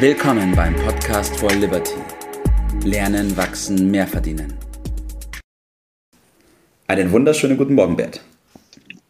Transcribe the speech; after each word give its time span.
Willkommen 0.00 0.54
beim 0.54 0.76
Podcast 0.76 1.36
for 1.40 1.50
Liberty. 1.50 1.96
Lernen, 2.84 3.36
wachsen, 3.36 3.90
mehr 3.90 4.06
verdienen. 4.06 4.54
Einen 6.86 7.10
wunderschönen 7.10 7.56
guten 7.56 7.74
Morgen, 7.74 7.96
Bert. 7.96 8.22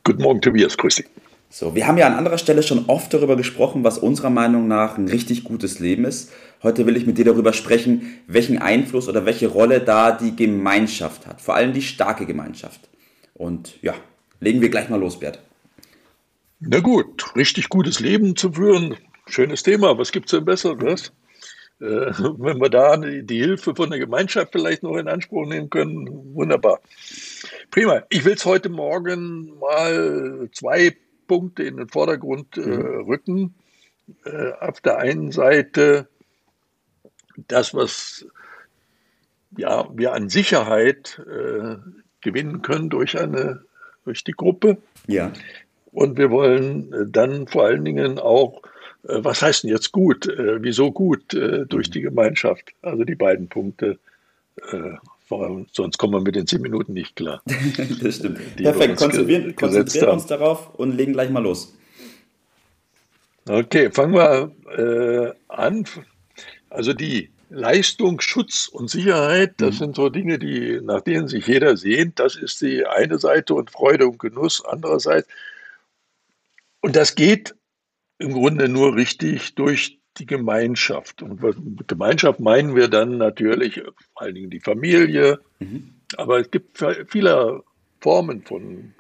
Guten 0.03 0.23
Morgen, 0.23 0.41
Tobias. 0.41 0.79
Grüß 0.79 0.95
dich. 0.95 1.07
So, 1.51 1.75
wir 1.75 1.87
haben 1.87 1.99
ja 1.99 2.07
an 2.07 2.15
anderer 2.15 2.39
Stelle 2.39 2.63
schon 2.63 2.87
oft 2.87 3.13
darüber 3.13 3.37
gesprochen, 3.37 3.85
was 3.85 3.99
unserer 3.99 4.31
Meinung 4.31 4.67
nach 4.67 4.97
ein 4.97 5.09
richtig 5.09 5.45
gutes 5.45 5.79
Leben 5.79 6.07
ist. 6.07 6.33
Heute 6.63 6.87
will 6.87 6.97
ich 6.97 7.05
mit 7.05 7.19
dir 7.19 7.27
darüber 7.27 7.53
sprechen, 7.53 8.21
welchen 8.27 8.57
Einfluss 8.57 9.11
oder 9.11 9.27
welche 9.27 9.49
Rolle 9.49 9.81
da 9.81 10.13
die 10.13 10.37
Gemeinschaft 10.37 11.27
hat. 11.27 11.43
Vor 11.43 11.55
allem 11.55 11.75
die 11.75 11.83
starke 11.83 12.25
Gemeinschaft. 12.25 12.89
Und 13.35 13.75
ja, 13.83 13.93
legen 14.41 14.63
wir 14.63 14.71
gleich 14.71 14.89
mal 14.89 14.99
los, 14.99 15.21
Bert. 15.21 15.43
Na 16.61 16.81
gut, 16.81 17.37
richtig 17.37 17.69
gutes 17.69 18.01
Leben 18.01 18.37
zu 18.37 18.53
führen, 18.53 18.97
schönes 19.29 19.63
Thema. 19.63 19.97
Was 19.99 20.13
gibt 20.13 20.27
es 20.27 20.33
denn 20.33 20.45
Besseres? 20.45 21.13
Äh, 21.81 21.85
wenn 22.39 22.61
wir 22.61 22.71
da 22.71 22.97
die 22.97 23.39
Hilfe 23.39 23.75
von 23.75 23.91
der 23.91 23.99
Gemeinschaft 23.99 24.53
vielleicht 24.53 24.83
noch 24.83 24.97
in 24.97 25.09
Anspruch 25.09 25.47
nehmen 25.47 25.71
können, 25.71 26.35
wunderbar. 26.35 26.81
Prima. 27.71 28.03
Ich 28.11 28.25
will 28.25 28.35
es 28.35 28.45
heute 28.45 28.69
Morgen 28.69 29.59
mal 29.59 30.49
zwei 30.53 30.97
Punkte 31.27 31.63
in 31.63 31.77
den 31.77 31.89
Vordergrund 31.89 32.57
äh, 32.57 32.61
mhm. 32.61 33.05
rücken. 33.07 33.55
Äh, 34.25 34.53
auf 34.61 34.81
der 34.81 34.99
einen 34.99 35.33
Seite 35.33 36.09
das, 37.47 37.75
was 37.75 38.27
ja, 39.57 39.89
wir 39.95 40.13
an 40.13 40.29
Sicherheit 40.29 41.21
äh, 41.27 41.77
gewinnen 42.21 42.63
können 42.63 42.91
durch, 42.91 43.19
eine, 43.19 43.63
durch 44.05 44.25
die 44.25 44.33
Gruppe. 44.33 44.79
Ja. 45.07 45.33
Und 45.93 46.19
wir 46.19 46.31
wollen 46.31 46.93
äh, 46.93 47.07
dann 47.07 47.47
vor 47.47 47.65
allen 47.65 47.85
Dingen 47.85 48.19
auch, 48.19 48.63
was 49.03 49.43
heißt 49.43 49.63
denn 49.63 49.71
jetzt 49.71 49.93
gut, 49.93 50.27
äh, 50.27 50.63
wieso 50.63 50.91
gut 50.93 51.33
durch 51.33 51.91
die 51.91 52.03
Gemeinschaft? 52.03 52.73
Also 52.83 53.05
die 53.05 53.15
beiden 53.15 53.49
Punkte 53.49 53.99
sonst 55.73 55.99
kommen 55.99 56.15
wir 56.15 56.21
mit 56.21 56.35
den 56.35 56.47
zehn 56.47 56.61
Minuten 56.61 56.93
nicht 56.93 57.17
klar. 57.17 57.43
das 58.03 58.17
stimmt. 58.17 58.57
Perfekt, 58.57 58.97
konzentrieren, 58.97 59.55
konzentrieren 59.55 60.09
uns 60.09 60.27
darauf 60.27 60.75
und 60.75 60.97
legen 60.97 61.13
gleich 61.13 61.31
mal 61.31 61.43
los. 61.43 61.75
Okay, 63.49 63.91
fangen 63.91 64.15
wir 64.15 64.53
äh, 64.77 65.33
an. 65.49 65.85
Also 66.71 66.93
die 66.93 67.31
Leistung, 67.51 68.21
Schutz 68.21 68.69
und 68.69 68.91
Sicherheit, 68.91 69.55
das 69.57 69.77
mhm. 69.77 69.79
sind 69.79 69.97
so 69.97 70.09
Dinge, 70.11 70.39
die, 70.39 70.81
nach 70.83 71.01
denen 71.01 71.29
sich 71.29 71.47
jeder 71.47 71.77
sehnt. 71.77 72.19
Das 72.19 72.37
ist 72.37 72.61
die 72.61 72.87
eine 72.87 73.19
Seite 73.19 73.55
und 73.55 73.71
Freude 73.71 74.07
und 74.07 74.19
Genuss 74.19 74.63
andererseits. 74.65 75.29
Und 76.81 76.95
das 76.95 77.15
geht 77.15 77.55
im 78.19 78.33
Grunde 78.33 78.69
nur 78.69 78.97
richtig 78.97 79.55
durch 79.55 79.99
die 80.19 80.27
Gemeinschaft. 80.27 81.23
Und 81.23 81.43
mit 81.43 81.89
Gemeinschaft 81.89 82.41
meinen 82.41 82.75
wir 82.75 82.89
dann 82.89 83.19
natürlich 83.19 83.81
vor 84.13 84.23
allen 84.23 84.35
Dingen 84.35 84.51
die 84.51 84.61
Familie, 84.61 85.41
mhm. 85.61 85.95
aber 86.17 86.41
es 86.41 86.51
gibt 86.51 86.83
viele 87.09 87.63
Formen 88.01 88.43
von 88.43 88.95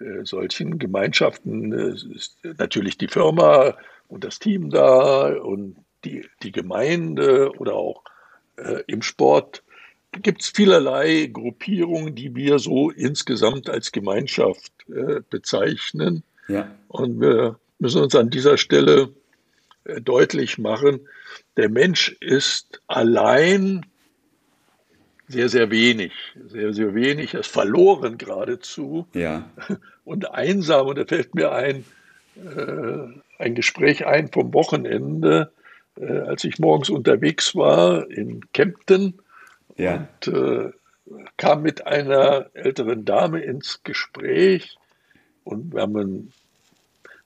äh, 0.00 0.24
solchen 0.24 0.78
Gemeinschaften. 0.78 1.72
Es 1.72 2.04
ist 2.04 2.38
natürlich 2.58 2.98
die 2.98 3.08
Firma 3.08 3.74
und 4.08 4.24
das 4.24 4.38
Team 4.38 4.70
da 4.70 5.34
und 5.34 5.76
die, 6.04 6.26
die 6.42 6.52
Gemeinde 6.52 7.52
oder 7.58 7.74
auch 7.74 8.02
äh, 8.56 8.82
im 8.86 9.02
Sport. 9.02 9.62
Da 10.12 10.20
gibt 10.20 10.42
es 10.42 10.48
vielerlei 10.48 11.28
Gruppierungen, 11.32 12.14
die 12.14 12.34
wir 12.34 12.58
so 12.58 12.90
insgesamt 12.90 13.68
als 13.68 13.92
Gemeinschaft 13.92 14.72
äh, 14.88 15.20
bezeichnen. 15.28 16.24
Ja. 16.48 16.74
Und 16.88 17.20
wir 17.20 17.60
müssen 17.80 18.02
uns 18.02 18.14
an 18.14 18.30
dieser 18.30 18.56
Stelle 18.56 19.10
äh, 19.84 20.00
deutlich 20.00 20.58
machen, 20.58 21.00
der 21.56 21.68
Mensch 21.68 22.16
ist 22.20 22.80
allein 22.86 23.86
sehr, 25.28 25.48
sehr 25.48 25.70
wenig, 25.70 26.12
sehr, 26.48 26.72
sehr 26.72 26.94
wenig, 26.94 27.34
er 27.34 27.40
ist 27.40 27.52
verloren 27.52 28.18
geradezu 28.18 29.06
ja. 29.14 29.48
und 30.04 30.30
einsam. 30.32 30.88
Und 30.88 30.98
da 30.98 31.04
fällt 31.04 31.34
mir 31.34 31.52
ein, 31.52 31.84
äh, 32.36 33.20
ein 33.38 33.54
Gespräch 33.54 34.06
ein 34.06 34.30
vom 34.32 34.52
Wochenende, 34.52 35.52
äh, 35.96 36.18
als 36.18 36.44
ich 36.44 36.58
morgens 36.58 36.90
unterwegs 36.90 37.54
war 37.54 38.10
in 38.10 38.40
Kempten 38.52 39.20
ja. 39.76 40.08
und 40.24 40.34
äh, 40.34 40.72
kam 41.36 41.62
mit 41.62 41.86
einer 41.86 42.46
älteren 42.54 43.04
Dame 43.04 43.40
ins 43.40 43.82
Gespräch 43.84 44.76
und 45.44 45.74
wir 45.74 45.82
haben, 45.82 46.32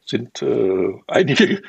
sind 0.07 0.43
äh, 0.43 0.93
einige 1.07 1.63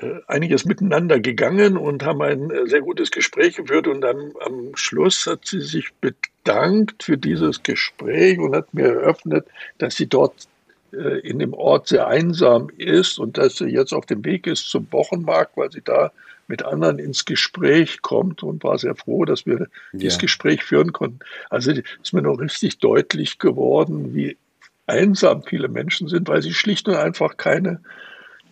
äh, 0.00 0.20
einiges 0.26 0.64
miteinander 0.64 1.18
gegangen 1.18 1.76
und 1.76 2.04
haben 2.04 2.20
ein 2.20 2.50
äh, 2.50 2.66
sehr 2.66 2.82
gutes 2.82 3.10
Gespräch 3.10 3.56
geführt. 3.56 3.86
Und 3.86 4.02
dann 4.02 4.32
am 4.44 4.76
Schluss 4.76 5.26
hat 5.26 5.46
sie 5.46 5.60
sich 5.60 5.90
bedankt 6.00 7.04
für 7.04 7.16
dieses 7.16 7.62
Gespräch 7.62 8.38
und 8.38 8.54
hat 8.54 8.74
mir 8.74 8.86
eröffnet, 8.86 9.46
dass 9.78 9.96
sie 9.96 10.06
dort 10.06 10.34
äh, 10.92 11.20
in 11.20 11.38
dem 11.38 11.54
Ort 11.54 11.88
sehr 11.88 12.06
einsam 12.06 12.68
ist 12.76 13.18
und 13.18 13.38
dass 13.38 13.56
sie 13.56 13.66
jetzt 13.66 13.92
auf 13.92 14.04
dem 14.04 14.24
Weg 14.24 14.46
ist 14.46 14.68
zum 14.68 14.86
Wochenmarkt, 14.90 15.56
weil 15.56 15.72
sie 15.72 15.82
da 15.82 16.12
mit 16.48 16.64
anderen 16.64 16.98
ins 16.98 17.24
Gespräch 17.24 18.02
kommt 18.02 18.42
und 18.42 18.64
war 18.64 18.78
sehr 18.78 18.94
froh, 18.94 19.24
dass 19.24 19.46
wir 19.46 19.58
ja. 19.58 19.66
dieses 19.92 20.18
Gespräch 20.18 20.64
führen 20.64 20.92
konnten. 20.92 21.20
Also 21.50 21.72
ist 21.72 22.12
mir 22.12 22.22
noch 22.22 22.38
richtig 22.38 22.78
deutlich 22.78 23.38
geworden, 23.38 24.14
wie 24.14 24.36
einsam 24.88 25.42
viele 25.42 25.68
Menschen 25.68 26.08
sind, 26.08 26.28
weil 26.28 26.42
sie 26.42 26.54
schlicht 26.54 26.88
und 26.88 26.96
einfach 26.96 27.36
keine 27.36 27.80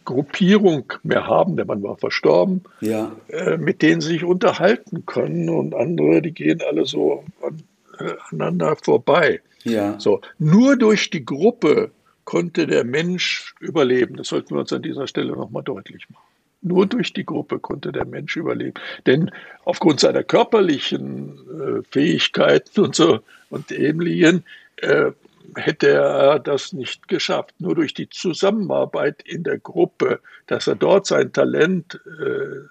Gruppierung 0.05 0.93
mehr 1.03 1.27
haben, 1.27 1.57
der 1.57 1.67
Mann 1.67 1.83
war 1.83 1.97
verstorben, 1.99 2.63
ja. 2.81 3.13
äh, 3.29 3.59
mit 3.59 3.83
denen 3.83 4.01
sie 4.01 4.13
sich 4.13 4.25
unterhalten 4.25 5.05
können 5.05 5.49
und 5.51 5.75
andere, 5.75 6.23
die 6.23 6.33
gehen 6.33 6.63
alle 6.67 6.87
so 6.87 7.25
an, 7.43 7.63
äh, 7.99 8.15
aneinander 8.31 8.77
vorbei. 8.77 9.41
Ja. 9.65 9.99
So, 9.99 10.21
nur 10.39 10.77
durch 10.77 11.11
die 11.11 11.25
Gruppe 11.25 11.91
konnte 12.25 12.67
der 12.67 12.85
Mensch 12.85 13.55
überleben. 13.61 14.17
Das 14.17 14.29
sollten 14.29 14.55
wir 14.55 14.61
uns 14.61 14.73
an 14.73 14.83
dieser 14.83 15.07
Stelle 15.07 15.33
nochmal 15.33 15.63
deutlich 15.65 16.09
machen. 16.09 16.23
Nur 16.63 16.87
durch 16.87 17.13
die 17.13 17.25
Gruppe 17.25 17.59
konnte 17.59 17.93
der 17.93 18.05
Mensch 18.05 18.37
überleben. 18.37 18.75
Denn 19.07 19.31
aufgrund 19.65 20.01
seiner 20.01 20.23
körperlichen 20.23 21.39
äh, 21.61 21.83
Fähigkeiten 21.91 22.81
und 22.81 22.95
so 22.95 23.21
und 23.51 23.71
ähnlichen 23.73 24.45
äh, 24.77 25.13
hätte 25.55 25.89
er 25.89 26.39
das 26.39 26.73
nicht 26.73 27.09
geschafft. 27.09 27.55
Nur 27.59 27.75
durch 27.75 27.95
die 27.95 28.09
Zusammenarbeit 28.09 29.23
in 29.23 29.45
der 29.45 29.59
Gruppe, 29.59 30.21
dass 30.47 30.67
er 30.67 30.77
dort 30.77 31.07
sein 31.07 31.33
Talent 31.33 32.01
äh, 32.21 32.67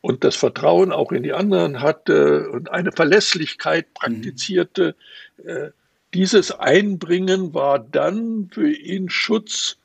und 0.00 0.22
das 0.22 0.36
Vertrauen 0.36 0.92
auch 0.92 1.12
in 1.12 1.22
die 1.22 1.32
anderen 1.32 1.80
hatte 1.80 2.50
und 2.50 2.70
eine 2.70 2.92
Verlässlichkeit 2.92 3.94
praktizierte, 3.94 4.94
mhm. 5.42 5.72
dieses 6.12 6.52
Einbringen 6.52 7.54
war 7.54 7.78
dann 7.78 8.50
für 8.52 8.70
ihn 8.70 9.08
Schutz 9.08 9.78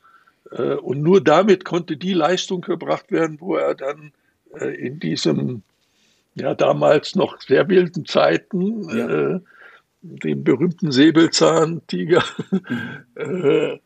äh, 0.51 0.73
und 0.73 1.01
nur 1.01 1.23
damit 1.23 1.65
konnte 1.65 1.97
die 1.97 2.13
Leistung 2.13 2.61
gebracht 2.61 3.11
werden, 3.11 3.39
wo 3.39 3.55
er 3.55 3.75
dann 3.75 4.11
äh, 4.59 4.75
in 4.75 4.99
diesem 4.99 5.63
ja 6.35 6.53
damals 6.53 7.15
noch 7.15 7.41
sehr 7.41 7.67
wilden 7.69 8.05
Zeiten 8.05 8.89
ja. 8.89 9.39
Den 10.01 10.43
berühmten 10.43 10.91
Säbelzahntiger 10.91 12.23
äh, 13.15 13.77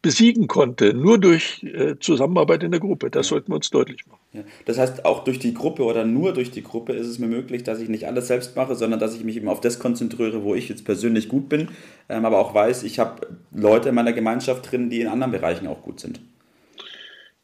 besiegen 0.00 0.46
konnte, 0.46 0.94
nur 0.94 1.18
durch 1.18 1.62
äh, 1.64 1.96
Zusammenarbeit 1.98 2.62
in 2.62 2.70
der 2.70 2.80
Gruppe. 2.80 3.10
Das 3.10 3.26
ja. 3.26 3.30
sollten 3.30 3.52
wir 3.52 3.56
uns 3.56 3.70
deutlich 3.70 4.06
machen. 4.06 4.20
Ja. 4.32 4.42
Das 4.64 4.78
heißt, 4.78 5.04
auch 5.04 5.24
durch 5.24 5.38
die 5.38 5.54
Gruppe 5.54 5.82
oder 5.84 6.04
nur 6.04 6.32
durch 6.32 6.50
die 6.50 6.62
Gruppe 6.62 6.92
ist 6.92 7.06
es 7.06 7.18
mir 7.18 7.26
möglich, 7.26 7.64
dass 7.64 7.80
ich 7.80 7.88
nicht 7.88 8.06
alles 8.06 8.28
selbst 8.28 8.54
mache, 8.56 8.74
sondern 8.76 9.00
dass 9.00 9.16
ich 9.16 9.24
mich 9.24 9.36
eben 9.36 9.48
auf 9.48 9.60
das 9.60 9.78
konzentriere, 9.78 10.44
wo 10.44 10.54
ich 10.54 10.68
jetzt 10.68 10.84
persönlich 10.84 11.28
gut 11.28 11.48
bin, 11.48 11.68
ähm, 12.08 12.24
aber 12.24 12.38
auch 12.38 12.54
weiß, 12.54 12.84
ich 12.84 12.98
habe 12.98 13.26
Leute 13.52 13.88
in 13.88 13.94
meiner 13.94 14.12
Gemeinschaft 14.12 14.70
drin, 14.70 14.88
die 14.88 15.00
in 15.00 15.08
anderen 15.08 15.32
Bereichen 15.32 15.66
auch 15.66 15.82
gut 15.82 16.00
sind. 16.00 16.20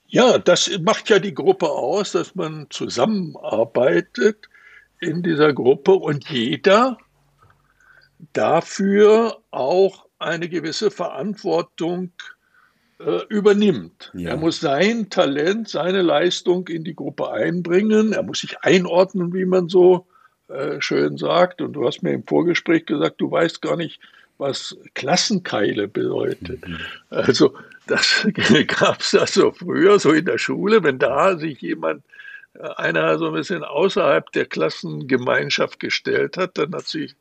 Ja, 0.06 0.38
das 0.38 0.70
macht 0.80 1.10
ja 1.10 1.18
die 1.18 1.34
Gruppe 1.34 1.68
aus, 1.68 2.12
dass 2.12 2.36
man 2.36 2.68
zusammenarbeitet 2.70 4.48
in 5.00 5.24
dieser 5.24 5.52
Gruppe 5.52 5.92
und 5.92 6.30
jeder 6.30 6.98
dafür 8.32 9.38
auch 9.50 10.06
eine 10.18 10.48
gewisse 10.48 10.90
Verantwortung 10.90 12.12
äh, 12.98 13.20
übernimmt. 13.28 14.10
Ja. 14.14 14.30
Er 14.30 14.36
muss 14.36 14.60
sein 14.60 15.10
Talent, 15.10 15.68
seine 15.68 16.02
Leistung 16.02 16.68
in 16.68 16.84
die 16.84 16.94
Gruppe 16.94 17.30
einbringen. 17.30 18.12
Er 18.12 18.22
muss 18.22 18.40
sich 18.40 18.56
einordnen, 18.62 19.34
wie 19.34 19.44
man 19.44 19.68
so 19.68 20.06
äh, 20.48 20.80
schön 20.80 21.18
sagt. 21.18 21.60
Und 21.60 21.74
du 21.74 21.86
hast 21.86 22.02
mir 22.02 22.12
im 22.12 22.26
Vorgespräch 22.26 22.86
gesagt, 22.86 23.20
du 23.20 23.30
weißt 23.30 23.62
gar 23.62 23.76
nicht, 23.76 24.00
was 24.38 24.76
Klassenkeile 24.94 25.88
bedeutet. 25.88 26.66
Mhm. 26.66 26.78
Also 27.10 27.54
das 27.86 28.26
gab 28.66 29.00
es 29.00 29.14
also 29.14 29.52
früher 29.52 29.98
so 29.98 30.12
in 30.12 30.24
der 30.24 30.38
Schule, 30.38 30.82
wenn 30.82 30.98
da 30.98 31.36
sich 31.36 31.60
jemand 31.60 32.02
äh, 32.54 32.68
einer 32.76 33.18
so 33.18 33.26
ein 33.26 33.34
bisschen 33.34 33.64
außerhalb 33.64 34.30
der 34.32 34.46
Klassengemeinschaft 34.46 35.80
gestellt 35.80 36.36
hat, 36.36 36.58
dann 36.58 36.74
hat 36.74 36.86
sich 36.86 37.14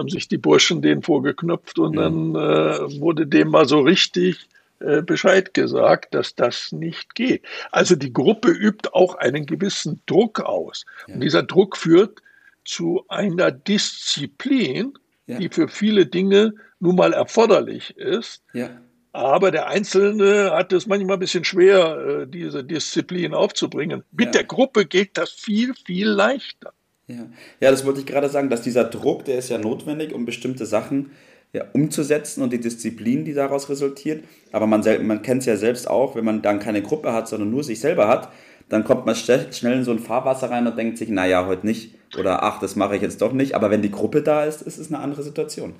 haben 0.00 0.08
sich 0.08 0.28
die 0.28 0.38
Burschen 0.38 0.82
den 0.82 1.02
vorgeknöpft 1.02 1.78
und 1.78 1.96
dann 1.96 2.34
äh, 2.34 3.00
wurde 3.00 3.26
dem 3.26 3.48
mal 3.48 3.66
so 3.66 3.80
richtig 3.80 4.48
äh, 4.80 5.02
Bescheid 5.02 5.52
gesagt, 5.52 6.14
dass 6.14 6.34
das 6.34 6.72
nicht 6.72 7.14
geht. 7.14 7.42
Also 7.70 7.96
die 7.96 8.12
Gruppe 8.12 8.50
übt 8.50 8.88
auch 8.92 9.14
einen 9.16 9.44
gewissen 9.44 10.00
Druck 10.06 10.40
aus. 10.40 10.86
Ja. 11.06 11.14
Und 11.14 11.20
dieser 11.20 11.42
Druck 11.42 11.76
führt 11.76 12.22
zu 12.64 13.04
einer 13.08 13.50
Disziplin, 13.50 14.94
ja. 15.26 15.38
die 15.38 15.50
für 15.50 15.68
viele 15.68 16.06
Dinge 16.06 16.54
nun 16.78 16.96
mal 16.96 17.12
erforderlich 17.12 17.96
ist. 17.98 18.42
Ja. 18.54 18.70
Aber 19.12 19.50
der 19.50 19.66
Einzelne 19.66 20.52
hat 20.52 20.72
es 20.72 20.86
manchmal 20.86 21.16
ein 21.16 21.20
bisschen 21.20 21.44
schwer, 21.44 22.22
äh, 22.22 22.26
diese 22.26 22.64
Disziplin 22.64 23.34
aufzubringen. 23.34 24.02
Mit 24.12 24.26
ja. 24.26 24.32
der 24.32 24.44
Gruppe 24.44 24.86
geht 24.86 25.18
das 25.18 25.30
viel, 25.30 25.74
viel 25.74 26.08
leichter. 26.08 26.72
Ja. 27.10 27.26
ja, 27.60 27.70
das 27.70 27.84
wollte 27.84 28.00
ich 28.00 28.06
gerade 28.06 28.28
sagen, 28.28 28.50
dass 28.50 28.62
dieser 28.62 28.84
Druck, 28.84 29.24
der 29.24 29.38
ist 29.38 29.48
ja 29.48 29.58
notwendig, 29.58 30.14
um 30.14 30.24
bestimmte 30.24 30.66
Sachen 30.66 31.10
ja, 31.52 31.64
umzusetzen 31.72 32.42
und 32.42 32.52
die 32.52 32.60
Disziplin, 32.60 33.24
die 33.24 33.34
daraus 33.34 33.68
resultiert. 33.68 34.24
Aber 34.52 34.66
man, 34.66 34.82
man 35.06 35.22
kennt 35.22 35.40
es 35.40 35.46
ja 35.46 35.56
selbst 35.56 35.88
auch, 35.88 36.14
wenn 36.14 36.24
man 36.24 36.42
dann 36.42 36.60
keine 36.60 36.82
Gruppe 36.82 37.12
hat, 37.12 37.28
sondern 37.28 37.50
nur 37.50 37.64
sich 37.64 37.80
selber 37.80 38.08
hat, 38.08 38.30
dann 38.68 38.84
kommt 38.84 39.04
man 39.04 39.16
schnell 39.16 39.48
in 39.62 39.84
so 39.84 39.90
ein 39.90 39.98
Fahrwasser 39.98 40.50
rein 40.50 40.66
und 40.66 40.78
denkt 40.78 40.96
sich, 40.96 41.08
naja, 41.08 41.46
heute 41.46 41.66
nicht. 41.66 41.94
Oder 42.16 42.44
ach, 42.44 42.60
das 42.60 42.76
mache 42.76 42.96
ich 42.96 43.02
jetzt 43.02 43.20
doch 43.20 43.32
nicht. 43.32 43.54
Aber 43.54 43.70
wenn 43.70 43.82
die 43.82 43.90
Gruppe 43.90 44.22
da 44.22 44.44
ist, 44.44 44.62
ist 44.62 44.78
es 44.78 44.92
eine 44.92 45.02
andere 45.02 45.24
Situation 45.24 45.74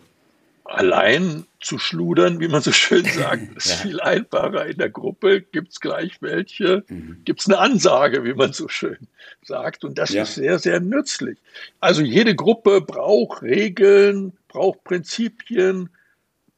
allein 0.70 1.46
zu 1.60 1.78
schludern, 1.78 2.40
wie 2.40 2.48
man 2.48 2.62
so 2.62 2.72
schön 2.72 3.04
sagt, 3.14 3.56
ist 3.56 3.70
ja. 3.70 3.76
viel 3.76 4.00
einfacher. 4.00 4.66
In 4.66 4.78
der 4.78 4.88
Gruppe 4.88 5.42
gibt 5.42 5.72
es 5.72 5.80
gleich 5.80 6.22
welche, 6.22 6.84
mhm. 6.88 7.22
gibt 7.24 7.40
es 7.40 7.48
eine 7.48 7.58
Ansage, 7.58 8.24
wie 8.24 8.34
man 8.34 8.52
so 8.52 8.68
schön 8.68 9.08
sagt. 9.42 9.84
Und 9.84 9.98
das 9.98 10.12
ja. 10.12 10.22
ist 10.22 10.36
sehr, 10.36 10.58
sehr 10.58 10.80
nützlich. 10.80 11.38
Also 11.80 12.02
jede 12.02 12.34
Gruppe 12.34 12.80
braucht 12.80 13.42
Regeln, 13.42 14.32
braucht 14.48 14.84
Prinzipien, 14.84 15.90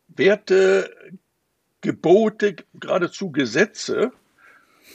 Werte, 0.09 0.91
Gebote, 1.81 2.57
geradezu 2.75 3.33
Gesetze. 3.33 4.13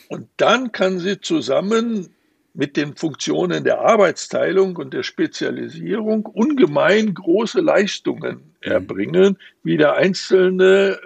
Und 0.10 0.30
dann 0.38 0.72
kann 0.72 1.00
sie 1.00 1.20
zusammen 1.20 2.16
mit 2.58 2.76
den 2.76 2.96
Funktionen 2.96 3.64
der 3.64 3.82
Arbeitsteilung 3.82 4.78
und 4.78 4.92
der 4.92 5.04
Spezialisierung 5.04 6.26
ungemein 6.26 7.14
große 7.14 7.62
Leistungen 7.62 8.38
mhm. 8.38 8.72
erbringen, 8.72 9.38
wie 9.62 9.78
der 9.78 9.94
Einzelne 9.94 11.00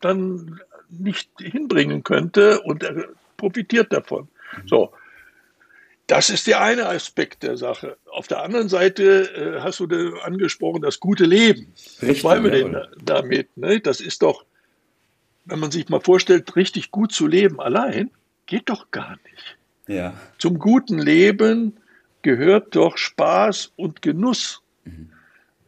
dann 0.00 0.60
nicht 0.90 1.30
hinbringen 1.38 2.02
könnte 2.02 2.60
und 2.62 2.82
er 2.82 3.06
profitiert 3.36 3.92
davon. 3.92 4.26
Mhm. 4.56 4.68
So. 4.68 4.92
Das 6.08 6.28
ist 6.28 6.48
der 6.48 6.60
eine 6.60 6.86
Aspekt 6.86 7.44
der 7.44 7.56
Sache. 7.56 7.96
Auf 8.10 8.26
der 8.26 8.42
anderen 8.42 8.68
Seite 8.68 9.56
äh, 9.56 9.60
hast 9.60 9.78
du 9.78 9.86
angesprochen, 10.24 10.82
das 10.82 10.98
gute 10.98 11.24
Leben. 11.24 11.72
Richtig, 12.02 12.24
Was 12.24 12.42
wir 12.42 12.50
denn 12.50 12.76
damit? 13.00 13.56
Ne? 13.56 13.78
Das 13.78 14.00
ist 14.00 14.22
doch, 14.22 14.44
wenn 15.44 15.60
man 15.60 15.70
sich 15.70 15.88
mal 15.88 16.00
vorstellt, 16.00 16.56
richtig 16.56 16.90
gut 16.90 17.12
zu 17.12 17.28
leben 17.28 17.60
allein, 17.60 18.10
geht 18.46 18.68
doch 18.68 18.90
gar 18.90 19.16
nicht. 19.30 19.56
Ja. 19.86 20.14
Zum 20.38 20.58
guten 20.58 20.98
Leben 20.98 21.76
gehört 22.22 22.74
doch 22.74 22.96
Spaß 22.96 23.72
und 23.76 24.02
Genuss. 24.02 24.62
Mhm. 24.84 25.10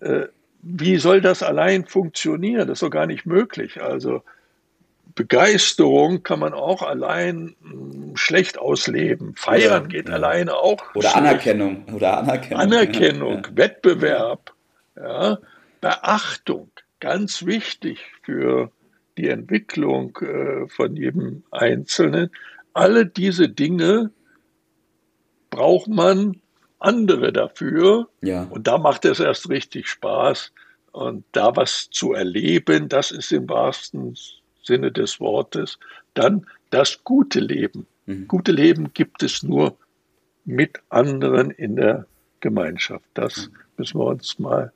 Äh, 0.01 0.27
wie 0.63 0.97
soll 0.97 1.21
das 1.21 1.43
allein 1.43 1.87
funktionieren? 1.87 2.67
Das 2.67 2.77
ist 2.77 2.83
doch 2.83 2.91
gar 2.91 3.07
nicht 3.07 3.27
möglich. 3.27 3.83
Also 3.83 4.23
Begeisterung 5.15 6.23
kann 6.23 6.41
man 6.41 6.55
auch 6.55 6.83
allein 6.83 7.55
mh, 7.61 7.71
hm, 7.71 8.17
schlecht 8.17 8.59
ausleben. 8.59 9.35
Feiern 9.37 9.85
ja, 9.85 9.89
geht 9.89 10.09
ja. 10.09 10.15
alleine 10.15 10.55
auch. 10.55 10.95
Oder 10.95 11.11
schlecht. 11.11 11.17
Anerkennung. 11.17 11.85
Oder 11.95 12.19
Anerkennung. 12.19 12.61
Anerkennung, 12.61 13.45
ja. 13.45 13.57
Wettbewerb. 13.57 14.53
Beachtung, 15.81 16.71
ganz 17.01 17.45
wichtig 17.45 18.01
für 18.23 18.71
die 19.19 19.29
Entwicklung 19.29 20.17
äh, 20.23 20.69
von 20.69 20.97
jedem 20.97 21.43
Einzelnen 21.51 22.31
alle 22.76 23.06
diese 23.06 23.49
Dinge 23.49 24.11
braucht 25.50 25.88
man 25.88 26.40
andere 26.78 27.32
dafür. 27.32 28.08
Ja. 28.20 28.44
Und 28.44 28.67
da 28.67 28.78
macht 28.78 29.05
es 29.05 29.20
erst 29.20 29.49
richtig 29.49 29.88
Spaß. 29.88 30.52
Und 30.93 31.25
da 31.32 31.56
was 31.56 31.88
zu 31.90 32.12
erleben, 32.12 32.88
das 32.88 33.11
ist 33.11 33.32
im 33.32 33.49
wahrsten 33.49 34.17
Sinne 34.62 34.93
des 34.93 35.20
Wortes 35.20 35.78
dann 36.14 36.46
das 36.70 37.02
gute 37.05 37.40
Leben. 37.40 37.87
Mhm. 38.06 38.28
Gute 38.28 38.52
Leben 38.52 38.93
gibt 38.93 39.23
es 39.23 39.43
nur 39.43 39.76
mit 40.44 40.81
anderen 40.88 41.50
in 41.50 41.76
der 41.76 42.06
Gemeinschaft. 42.40 43.05
Das 43.14 43.49
mhm. 43.49 43.56
müssen 43.76 43.99
wir 43.99 44.06
uns 44.06 44.38
mal 44.38 44.73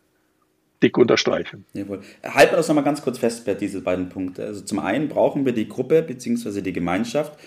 dick 0.82 0.96
unterstreichen. 0.96 1.64
Jawohl. 1.74 2.02
Halten 2.22 2.52
wir 2.52 2.56
das 2.56 2.68
nochmal 2.68 2.84
ganz 2.84 3.02
kurz 3.02 3.18
fest, 3.18 3.44
Bert, 3.44 3.60
diese 3.60 3.80
beiden 3.82 4.08
Punkte. 4.08 4.44
Also 4.44 4.62
zum 4.62 4.78
einen 4.78 5.08
brauchen 5.08 5.44
wir 5.44 5.52
die 5.52 5.68
Gruppe 5.68 6.02
bzw. 6.02 6.62
die 6.62 6.72
Gemeinschaft 6.72 7.38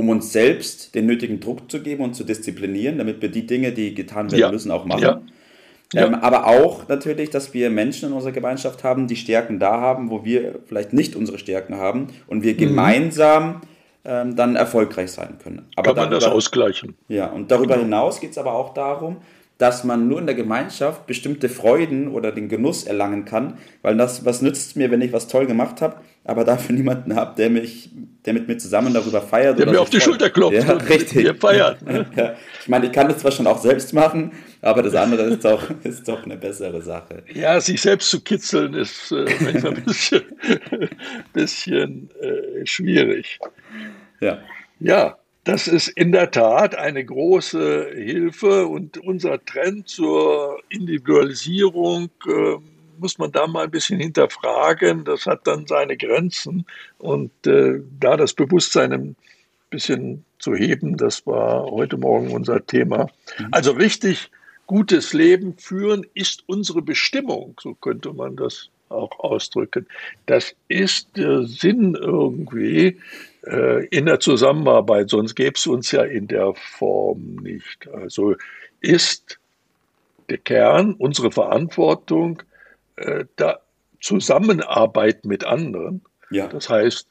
um 0.00 0.08
uns 0.08 0.32
selbst 0.32 0.94
den 0.94 1.04
nötigen 1.04 1.40
Druck 1.40 1.70
zu 1.70 1.82
geben 1.82 2.02
und 2.02 2.14
zu 2.14 2.24
disziplinieren, 2.24 2.96
damit 2.96 3.20
wir 3.20 3.28
die 3.28 3.46
Dinge, 3.46 3.70
die 3.70 3.94
getan 3.94 4.30
werden 4.30 4.40
ja. 4.40 4.50
müssen, 4.50 4.70
auch 4.70 4.86
machen. 4.86 5.02
Ja. 5.02 5.20
Ja. 5.92 6.06
Ähm, 6.06 6.14
aber 6.14 6.46
auch 6.46 6.88
natürlich, 6.88 7.28
dass 7.28 7.52
wir 7.52 7.68
Menschen 7.68 8.08
in 8.08 8.14
unserer 8.14 8.32
Gemeinschaft 8.32 8.82
haben, 8.82 9.08
die 9.08 9.16
Stärken 9.16 9.58
da 9.58 9.78
haben, 9.78 10.10
wo 10.10 10.24
wir 10.24 10.60
vielleicht 10.64 10.94
nicht 10.94 11.16
unsere 11.16 11.38
Stärken 11.38 11.76
haben 11.76 12.06
und 12.28 12.42
wir 12.42 12.54
mhm. 12.54 12.58
gemeinsam 12.58 13.60
ähm, 14.04 14.36
dann 14.36 14.56
erfolgreich 14.56 15.10
sein 15.10 15.36
können. 15.42 15.66
Aber 15.76 15.88
Kann 15.88 15.96
man 15.96 16.10
darüber, 16.10 16.24
das 16.26 16.34
ausgleichen. 16.34 16.94
Ja, 17.08 17.26
und 17.26 17.50
darüber 17.50 17.74
genau. 17.74 17.84
hinaus 17.84 18.20
geht 18.20 18.30
es 18.30 18.38
aber 18.38 18.54
auch 18.54 18.72
darum, 18.72 19.18
dass 19.58 19.84
man 19.84 20.08
nur 20.08 20.18
in 20.18 20.24
der 20.24 20.34
Gemeinschaft 20.34 21.06
bestimmte 21.06 21.50
Freuden 21.50 22.08
oder 22.08 22.32
den 22.32 22.48
Genuss 22.48 22.84
erlangen 22.84 23.26
kann, 23.26 23.58
weil 23.82 23.96
das, 23.98 24.24
was 24.24 24.40
nützt 24.40 24.76
mir, 24.76 24.90
wenn 24.90 25.02
ich 25.02 25.12
was 25.12 25.28
toll 25.28 25.44
gemacht 25.44 25.82
habe, 25.82 25.96
aber 26.24 26.44
dafür 26.44 26.74
niemanden 26.74 27.16
habe, 27.16 27.34
der 27.36 27.50
mich, 27.50 27.90
der 28.24 28.34
mit 28.34 28.46
mir 28.46 28.58
zusammen 28.58 28.92
darüber 28.92 29.22
feiert. 29.22 29.58
Der 29.58 29.66
mir 29.66 29.80
auf 29.80 29.90
die 29.90 30.00
Schulter 30.00 30.28
klopft 30.30 30.54
ja, 30.54 30.72
richtig. 30.88 31.24
mir 31.24 31.34
feiert. 31.34 31.82
Ne? 31.82 32.06
Ja. 32.16 32.34
Ich 32.60 32.68
meine, 32.68 32.86
ich 32.86 32.92
kann 32.92 33.08
das 33.08 33.18
zwar 33.18 33.32
schon 33.32 33.46
auch 33.46 33.58
selbst 33.58 33.92
machen, 33.94 34.32
aber 34.60 34.82
das 34.82 34.94
andere 34.94 35.22
ist 35.22 35.44
doch, 35.44 35.62
ist 35.84 36.06
doch 36.06 36.24
eine 36.24 36.36
bessere 36.36 36.82
Sache. 36.82 37.22
Ja, 37.32 37.60
sich 37.60 37.80
selbst 37.80 38.10
zu 38.10 38.20
kitzeln 38.20 38.74
ist 38.74 39.12
äh, 39.12 39.26
manchmal 39.40 39.74
ein 39.74 39.84
bisschen, 39.84 40.22
bisschen 41.32 42.10
äh, 42.20 42.66
schwierig. 42.66 43.38
Ja. 44.20 44.38
Ja, 44.78 45.16
das 45.44 45.68
ist 45.68 45.88
in 45.88 46.12
der 46.12 46.30
Tat 46.30 46.74
eine 46.74 47.04
große 47.04 47.92
Hilfe 47.94 48.66
und 48.66 48.98
unser 48.98 49.42
Trend 49.44 49.88
zur 49.88 50.60
Individualisierung 50.68 52.10
äh, 52.26 52.56
muss 53.00 53.18
man 53.18 53.32
da 53.32 53.46
mal 53.46 53.64
ein 53.64 53.70
bisschen 53.70 53.98
hinterfragen. 53.98 55.04
Das 55.04 55.26
hat 55.26 55.46
dann 55.46 55.66
seine 55.66 55.96
Grenzen 55.96 56.66
und 56.98 57.32
äh, 57.46 57.80
da 57.98 58.16
das 58.16 58.34
Bewusstsein 58.34 58.92
ein 58.92 59.16
bisschen 59.70 60.24
zu 60.38 60.54
heben, 60.54 60.96
das 60.96 61.26
war 61.26 61.64
heute 61.64 61.96
Morgen 61.96 62.32
unser 62.32 62.64
Thema. 62.64 63.08
Mhm. 63.38 63.48
Also 63.50 63.72
richtig 63.72 64.30
gutes 64.66 65.12
Leben 65.12 65.56
führen 65.58 66.06
ist 66.14 66.44
unsere 66.46 66.82
Bestimmung, 66.82 67.58
so 67.60 67.74
könnte 67.74 68.12
man 68.12 68.36
das 68.36 68.68
auch 68.88 69.18
ausdrücken. 69.20 69.86
Das 70.26 70.54
ist 70.68 71.16
der 71.16 71.44
Sinn 71.44 71.94
irgendwie 71.94 72.98
äh, 73.46 73.86
in 73.86 74.06
der 74.06 74.20
Zusammenarbeit, 74.20 75.10
sonst 75.10 75.34
gäbe 75.34 75.54
es 75.56 75.66
uns 75.66 75.92
ja 75.92 76.02
in 76.02 76.26
der 76.28 76.54
Form 76.54 77.36
nicht. 77.36 77.88
Also 77.88 78.36
ist 78.80 79.38
der 80.28 80.38
Kern, 80.38 80.94
unsere 80.94 81.30
Verantwortung, 81.30 82.42
äh, 83.00 83.24
da 83.36 83.60
Zusammenarbeit 84.00 85.24
mit 85.24 85.44
anderen. 85.44 86.02
Ja. 86.30 86.46
Das 86.46 86.68
heißt, 86.68 87.06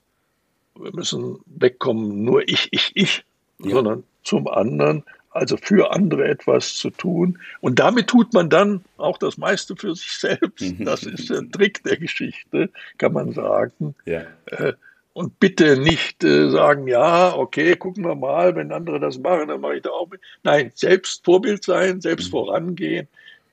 wir 0.76 0.94
müssen 0.94 1.40
wegkommen, 1.46 2.24
nur 2.24 2.48
ich, 2.48 2.70
ich, 2.72 2.92
ich, 2.96 3.26
ja. 3.60 3.72
sondern 3.72 4.04
zum 4.24 4.48
anderen, 4.48 5.04
also 5.32 5.58
für 5.58 5.94
andere 5.94 6.28
etwas 6.28 6.76
zu 6.76 6.90
tun. 6.90 7.38
Und 7.62 7.80
damit 7.80 8.08
tut 8.08 8.34
man 8.34 8.50
dann 8.50 8.84
auch 8.98 9.18
das 9.18 9.38
meiste 9.38 9.76
für 9.76 9.96
sich 9.96 10.14
selbst. 10.14 10.74
Das 10.80 11.04
ist 11.04 11.30
der 11.30 11.50
Trick 11.52 11.84
der 11.84 11.98
Geschichte, 11.98 12.70
kann 12.98 13.14
man 13.14 13.34
sagen. 13.34 13.96
Ja. 14.06 14.24
Äh, 14.48 14.74
und 15.14 15.40
bitte 15.40 15.78
nicht 15.78 16.24
äh, 16.24 16.50
sagen, 16.50 16.88
ja, 16.88 17.36
okay, 17.36 17.76
gucken 17.76 18.06
wir 18.06 18.16
mal, 18.16 18.56
wenn 18.56 18.72
andere 18.72 19.00
das 19.00 19.20
machen, 19.20 19.50
dann 19.50 19.60
mache 19.60 19.76
ich 19.76 19.82
da 19.82 19.90
auch 19.90 20.10
mit. 20.10 20.22
Nein, 20.44 20.72
selbst 20.76 21.26
Vorbild 21.26 21.64
sein, 21.64 22.00
selbst 22.00 22.28
mhm. 22.28 22.32
vorangehen. 22.32 23.08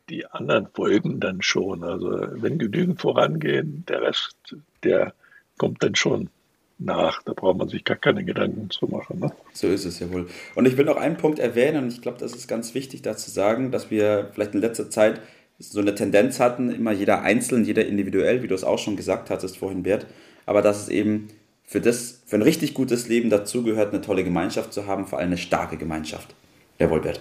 Die 0.08 0.26
anderen 0.26 0.68
folgen 0.72 1.20
dann 1.20 1.42
schon. 1.42 1.82
Also 1.82 2.10
wenn 2.32 2.58
genügend 2.58 3.00
vorangehen, 3.00 3.84
der 3.88 4.02
Rest, 4.02 4.36
der 4.82 5.14
kommt 5.58 5.82
dann 5.82 5.94
schon 5.94 6.30
nach. 6.78 7.22
Da 7.22 7.32
braucht 7.32 7.58
man 7.58 7.68
sich 7.68 7.84
gar 7.84 7.96
keine 7.96 8.24
Gedanken 8.24 8.70
zu 8.70 8.86
machen. 8.86 9.20
Ne? 9.20 9.32
So 9.52 9.68
ist 9.68 9.84
es 9.84 9.98
ja 9.98 10.12
wohl. 10.12 10.28
Und 10.54 10.66
ich 10.66 10.76
will 10.76 10.84
noch 10.84 10.96
einen 10.96 11.16
Punkt 11.16 11.38
erwähnen, 11.38 11.84
und 11.84 11.92
ich 11.92 12.02
glaube, 12.02 12.18
das 12.18 12.34
ist 12.34 12.48
ganz 12.48 12.74
wichtig, 12.74 13.02
da 13.02 13.16
zu 13.16 13.30
sagen, 13.30 13.70
dass 13.70 13.90
wir 13.90 14.30
vielleicht 14.32 14.54
in 14.54 14.60
letzter 14.60 14.90
Zeit 14.90 15.20
so 15.58 15.80
eine 15.80 15.94
Tendenz 15.94 16.38
hatten, 16.38 16.70
immer 16.70 16.92
jeder 16.92 17.22
einzeln, 17.22 17.64
jeder 17.64 17.86
individuell, 17.86 18.42
wie 18.42 18.48
du 18.48 18.54
es 18.54 18.64
auch 18.64 18.78
schon 18.78 18.96
gesagt 18.96 19.30
hattest 19.30 19.56
vorhin, 19.56 19.82
Bert, 19.82 20.06
aber 20.44 20.60
dass 20.60 20.82
es 20.82 20.88
eben 20.90 21.28
für, 21.64 21.80
das, 21.80 22.22
für 22.26 22.36
ein 22.36 22.42
richtig 22.42 22.74
gutes 22.74 23.08
Leben 23.08 23.30
dazugehört, 23.30 23.92
eine 23.92 24.02
tolle 24.02 24.22
Gemeinschaft 24.22 24.72
zu 24.72 24.86
haben, 24.86 25.06
vor 25.06 25.18
allem 25.18 25.28
eine 25.28 25.38
starke 25.38 25.78
Gemeinschaft. 25.78 26.34
Jawohl, 26.78 27.00
Bert. 27.00 27.20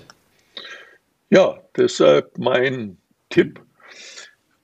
Ja, 1.30 1.60
deshalb 1.76 2.38
mein 2.38 2.98
Tipp, 3.30 3.60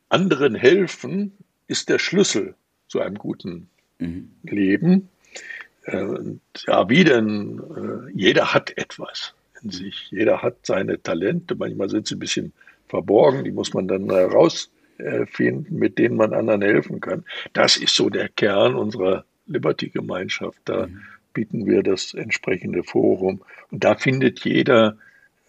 anderen 0.09 0.55
helfen 0.55 1.33
ist 1.67 1.89
der 1.89 1.99
Schlüssel 1.99 2.55
zu 2.87 2.99
einem 2.99 3.15
guten 3.15 3.69
mhm. 3.99 4.31
leben. 4.43 5.09
Äh, 5.85 6.05
ja, 6.67 6.89
wie 6.89 7.03
denn? 7.03 7.59
Äh, 7.59 8.11
jeder 8.13 8.53
hat 8.53 8.77
etwas 8.77 9.33
in 9.63 9.71
sich. 9.71 10.09
Jeder 10.11 10.41
hat 10.41 10.57
seine 10.63 11.01
Talente. 11.01 11.55
Manchmal 11.55 11.89
sind 11.89 12.07
sie 12.07 12.15
ein 12.15 12.19
bisschen 12.19 12.53
verborgen. 12.87 13.43
Die 13.43 13.51
muss 13.51 13.73
man 13.73 13.87
dann 13.87 14.09
herausfinden, 14.09 15.75
mit 15.75 15.97
denen 15.97 16.15
man 16.15 16.33
anderen 16.33 16.61
helfen 16.61 16.99
kann. 16.99 17.23
Das 17.53 17.77
ist 17.77 17.95
so 17.95 18.09
der 18.09 18.29
Kern 18.29 18.75
unserer 18.75 19.25
Liberty-Gemeinschaft. 19.47 20.59
Da 20.65 20.87
mhm. 20.87 21.01
bieten 21.33 21.65
wir 21.65 21.81
das 21.83 22.13
entsprechende 22.13 22.83
Forum. 22.83 23.41
Und 23.71 23.83
da 23.83 23.95
findet 23.95 24.41
jeder 24.41 24.97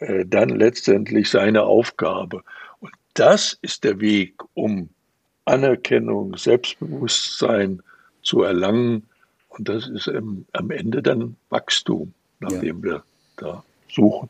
äh, 0.02 0.25
dann 0.26 0.50
letztendlich 0.50 1.30
seine 1.30 1.62
Aufgabe. 1.62 2.42
Und 2.80 2.92
das 3.14 3.59
ist 3.62 3.85
der 3.85 4.00
Weg, 4.00 4.35
um 4.54 4.88
Anerkennung, 5.44 6.37
Selbstbewusstsein 6.37 7.82
zu 8.23 8.42
erlangen. 8.42 9.04
Und 9.49 9.68
das 9.68 9.88
ist 9.88 10.06
ähm, 10.06 10.47
am 10.52 10.71
Ende 10.71 11.02
dann 11.02 11.37
Wachstum, 11.50 12.12
nach 12.40 12.52
ja. 12.52 12.61
dem 12.61 12.82
wir 12.82 13.02
da 13.37 13.62
suchen. 13.90 14.28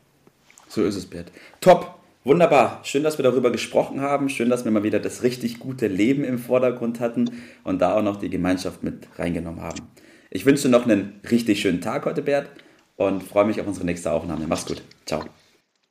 So 0.67 0.83
ist 0.83 0.95
es, 0.95 1.05
Bert. 1.05 1.31
Top. 1.61 1.99
Wunderbar. 2.25 2.79
Schön, 2.83 3.03
dass 3.03 3.17
wir 3.17 3.23
darüber 3.23 3.51
gesprochen 3.51 3.99
haben. 3.99 4.29
Schön, 4.29 4.49
dass 4.49 4.63
wir 4.63 4.71
mal 4.71 4.83
wieder 4.83 4.99
das 4.99 5.23
richtig 5.23 5.59
gute 5.59 5.87
Leben 5.87 6.23
im 6.23 6.39
Vordergrund 6.39 7.01
hatten 7.01 7.29
und 7.65 7.81
da 7.81 7.97
auch 7.97 8.01
noch 8.01 8.15
die 8.15 8.29
Gemeinschaft 8.29 8.81
mit 8.81 9.07
reingenommen 9.17 9.61
haben. 9.61 9.81
Ich 10.29 10.45
wünsche 10.45 10.63
dir 10.63 10.69
noch 10.69 10.85
einen 10.85 11.19
richtig 11.29 11.61
schönen 11.61 11.81
Tag 11.81 12.05
heute, 12.05 12.21
Bert, 12.21 12.49
und 12.95 13.23
freue 13.23 13.45
mich 13.45 13.59
auf 13.59 13.67
unsere 13.67 13.85
nächste 13.85 14.11
Aufnahme. 14.11 14.45
Mach's 14.47 14.65
gut. 14.65 14.81
Ciao. 15.05 15.25